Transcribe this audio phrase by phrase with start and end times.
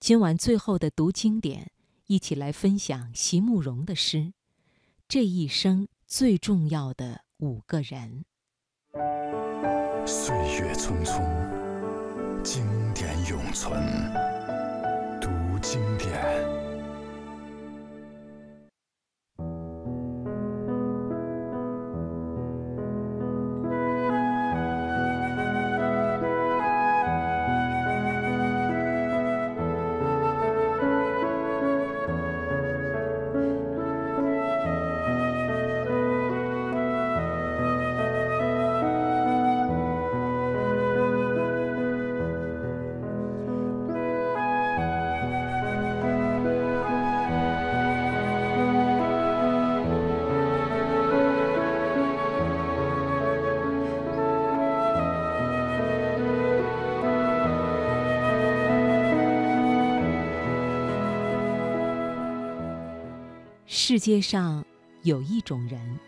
[0.00, 1.70] 今晚最后的读经典，
[2.06, 4.16] 一起来分享席慕容的诗
[5.06, 8.24] 《这一生最重要的五个人》。
[10.06, 11.22] 岁月匆匆，
[12.42, 13.78] 经典永存。
[15.20, 15.28] 读
[15.60, 16.69] 经典。
[63.90, 64.64] 世界上
[65.02, 65.98] 有一种人，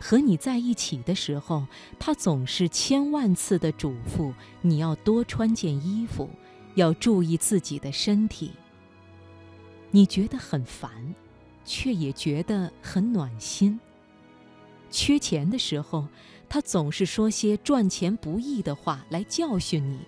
[0.00, 1.66] 和你在一起的时候，
[1.98, 4.32] 他总是千万次的嘱咐
[4.62, 6.30] 你要多穿件衣服，
[6.76, 8.52] 要注意自己的身体。
[9.90, 11.14] 你觉得很烦，
[11.62, 13.78] 却也觉得很暖心。
[14.90, 16.08] 缺钱的时候，
[16.48, 19.98] 他总是说些赚钱不易的话来教训你，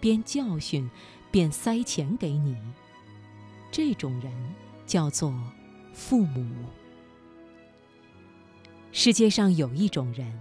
[0.00, 0.88] 边教训
[1.30, 2.56] 边塞钱给你。
[3.70, 4.32] 这种人
[4.86, 5.34] 叫做。
[5.92, 6.46] 父母。
[8.92, 10.32] 世界上有一种人，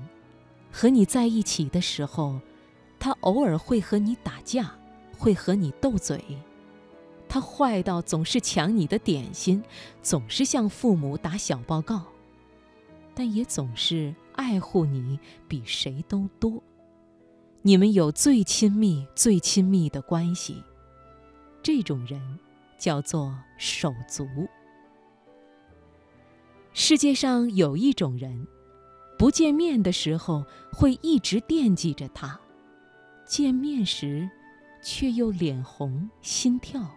[0.71, 2.39] 和你在一起的时候，
[2.97, 4.71] 他偶尔会和你打架，
[5.17, 6.23] 会和你斗嘴。
[7.27, 9.63] 他坏到总是抢你的点心，
[10.01, 12.07] 总是向父母打小报告，
[13.13, 16.63] 但也总是爱护你比谁都多。
[17.61, 20.63] 你们有最亲密、最亲密的关系。
[21.61, 22.39] 这种人
[22.79, 24.25] 叫做手足。
[26.73, 28.47] 世界上有一种人，
[29.17, 32.39] 不见面的时候会一直惦记着他，
[33.25, 34.29] 见面时，
[34.81, 36.89] 却又脸红心跳，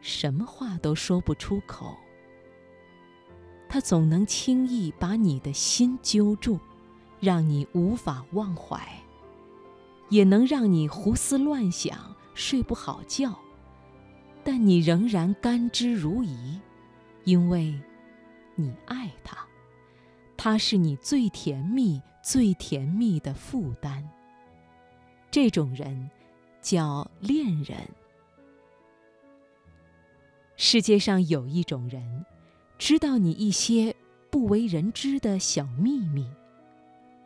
[0.00, 1.96] 什么话都说不出口。
[3.68, 6.58] 他总能轻易把你的心揪住，
[7.18, 8.80] 让你无法忘怀，
[10.10, 11.98] 也能让你胡思乱想，
[12.34, 13.36] 睡不好觉，
[14.44, 16.60] 但你仍然甘之如饴，
[17.24, 17.74] 因为。
[18.60, 19.38] 你爱他，
[20.36, 24.04] 他是你最甜蜜、最甜蜜的负担。
[25.30, 26.10] 这种人
[26.60, 27.76] 叫恋人。
[30.56, 32.26] 世界上有一种人，
[32.78, 33.94] 知道你一些
[34.28, 36.28] 不为人知的小秘密。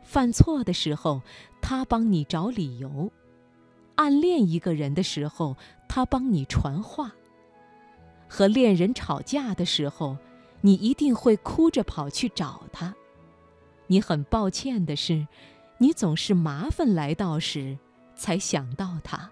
[0.03, 1.23] 犯错的时候，
[1.63, 3.09] 他帮你找理由；
[3.95, 5.57] 暗恋一个人的时候，
[5.89, 7.09] 他帮你传话；
[8.29, 10.15] 和恋人吵架的时候。
[10.65, 12.95] 你一定会哭着跑去找他。
[13.87, 15.27] 你很抱歉的是，
[15.77, 17.77] 你总是麻烦来到时
[18.15, 19.29] 才想到他。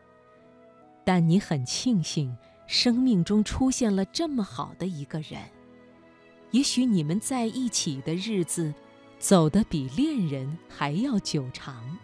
[1.05, 2.35] 但你很庆幸，
[2.67, 5.39] 生命中出现了这么好的一个人。
[6.51, 8.73] 也许你们在一起的日子，
[9.17, 11.97] 走得比恋人还要久长。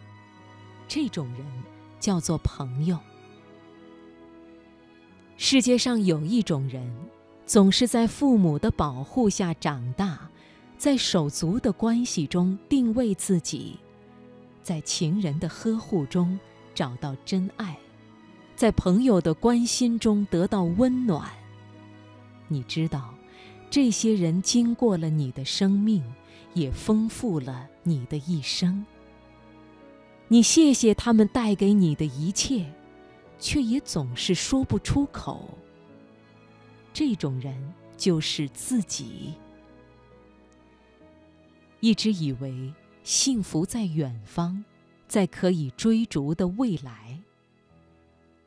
[0.87, 1.45] 这种人
[1.99, 2.97] 叫做朋友。
[5.35, 6.89] 世界上有一种人。
[7.47, 10.29] 总是在父母的保护下长大，
[10.77, 13.77] 在手足的关系中定位自己，
[14.61, 16.37] 在情人的呵护中
[16.75, 17.77] 找到真爱，
[18.53, 21.25] 在朋友的关心中得到温暖。
[22.49, 23.13] 你知道，
[23.69, 26.03] 这些人经过了你的生命，
[26.53, 28.85] 也丰富了你的一生。
[30.27, 32.65] 你谢谢他们带给你的一切，
[33.39, 35.49] 却也总是说不出口。
[36.97, 37.55] 这种人
[37.95, 39.35] 就是自己。
[41.79, 44.63] 一直以为幸福在远方，
[45.07, 47.19] 在可以追逐的未来。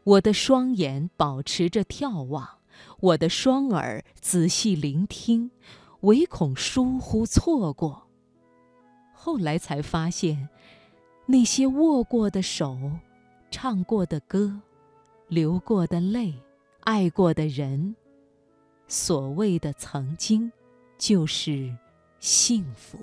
[0.03, 2.59] 我的双眼保持着眺望，
[2.99, 5.53] 我的双耳仔细聆听，
[6.01, 8.09] 唯恐疏忽错过。
[9.15, 10.49] 后来才发现，
[11.27, 12.77] 那些握过的手，
[13.49, 14.61] 唱过的歌，
[15.29, 16.35] 流过的泪，
[16.81, 17.95] 爱过的人。
[18.91, 20.51] 所谓的曾经，
[20.99, 21.73] 就是
[22.19, 22.99] 幸福。